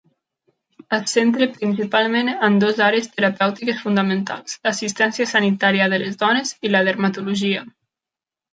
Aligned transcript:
Se 0.93 0.99
centra 1.09 1.47
principalment 1.57 2.31
en 2.47 2.57
dues 2.63 2.81
àrees 2.87 3.11
terapèutiques 3.19 3.83
fonamentals: 3.83 4.57
l'assistència 4.69 5.31
sanitària 5.35 5.91
de 5.95 6.03
les 6.07 6.21
dones 6.25 6.57
i 6.67 6.73
la 6.75 6.85
dermatologia. 6.91 7.65